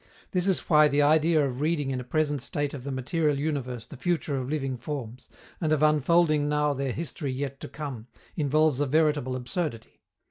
This 0.31 0.47
is 0.47 0.61
why 0.67 0.87
the 0.87 1.03
idea 1.03 1.45
of 1.45 1.61
reading 1.61 1.91
in 1.91 1.99
a 1.99 2.03
present 2.03 2.41
state 2.41 2.73
of 2.73 2.83
the 2.83 2.91
material 2.91 3.37
universe 3.37 3.85
the 3.85 3.95
future 3.97 4.35
of 4.35 4.49
living 4.49 4.75
forms, 4.75 5.29
and 5.61 5.71
of 5.71 5.83
unfolding 5.83 6.49
now 6.49 6.73
their 6.73 6.91
history 6.91 7.31
yet 7.31 7.59
to 7.59 7.67
come, 7.67 8.07
involves 8.35 8.79
a 8.79 8.87
veritable 8.87 9.35
absurdity. 9.35 10.01